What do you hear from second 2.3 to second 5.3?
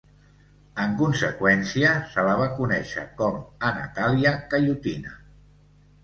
va conèixer com a Natalia Khayutina.